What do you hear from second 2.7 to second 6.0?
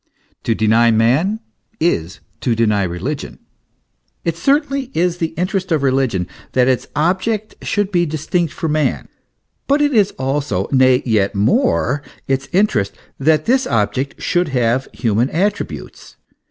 religion. It certainly is the interest of